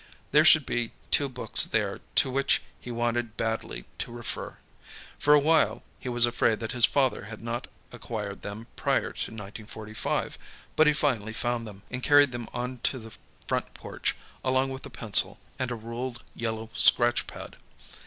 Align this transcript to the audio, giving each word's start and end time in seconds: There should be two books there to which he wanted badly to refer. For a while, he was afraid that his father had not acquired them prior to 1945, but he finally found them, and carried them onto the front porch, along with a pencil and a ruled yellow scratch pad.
There 0.31 0.43
should 0.43 0.65
be 0.65 0.93
two 1.11 1.29
books 1.29 1.63
there 1.67 1.99
to 2.15 2.31
which 2.31 2.63
he 2.79 2.89
wanted 2.89 3.37
badly 3.37 3.85
to 3.99 4.11
refer. 4.11 4.57
For 5.19 5.35
a 5.35 5.39
while, 5.39 5.83
he 5.99 6.09
was 6.09 6.25
afraid 6.25 6.59
that 6.59 6.71
his 6.71 6.85
father 6.85 7.25
had 7.25 7.39
not 7.39 7.67
acquired 7.91 8.41
them 8.41 8.65
prior 8.75 9.11
to 9.13 9.31
1945, 9.31 10.39
but 10.75 10.87
he 10.87 10.93
finally 10.93 11.33
found 11.33 11.67
them, 11.67 11.83
and 11.91 12.01
carried 12.01 12.31
them 12.31 12.49
onto 12.51 12.97
the 12.97 13.11
front 13.45 13.75
porch, 13.75 14.15
along 14.43 14.71
with 14.71 14.83
a 14.87 14.89
pencil 14.89 15.39
and 15.59 15.69
a 15.69 15.75
ruled 15.75 16.23
yellow 16.33 16.71
scratch 16.75 17.27
pad. 17.27 17.57